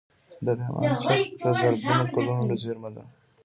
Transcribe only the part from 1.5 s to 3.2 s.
زرګونه کلونو زیرمه ده